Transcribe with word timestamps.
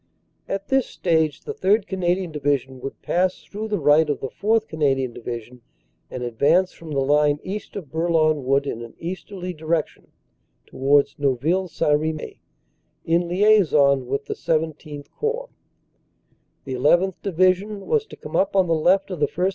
"At 0.49 0.69
this 0.69 0.87
stage 0.87 1.41
the 1.41 1.53
3rd. 1.53 1.85
Canadian 1.85 2.31
Division 2.31 2.79
would 2.81 3.03
pass 3.03 3.43
through 3.43 3.67
the 3.67 3.77
right 3.77 4.09
of 4.09 4.19
the 4.19 4.29
4th. 4.31 4.67
Canadian 4.67 5.13
Division 5.13 5.61
and 6.09 6.23
advance 6.23 6.71
from 6.71 6.89
the 6.89 7.01
line 7.05 7.39
east 7.43 7.75
of 7.75 7.91
Bourlon 7.91 8.43
Wood 8.43 8.65
in 8.65 8.81
an 8.81 8.95
easterly 8.97 9.53
direction 9.53 10.07
towards 10.65 11.19
Neuville 11.19 11.67
St. 11.67 11.99
Remy, 11.99 12.41
in 13.05 13.27
liaison 13.27 14.07
with 14.07 14.25
the 14.25 14.33
XVII 14.33 15.03
Corps. 15.15 15.49
"The 16.63 16.73
llth. 16.73 17.13
Division 17.21 17.85
was 17.85 18.07
to 18.07 18.15
come 18.15 18.35
up 18.35 18.55
on 18.55 18.65
the 18.65 18.73
left 18.73 19.11
of 19.11 19.19
the 19.19 19.27
1st. 19.27 19.49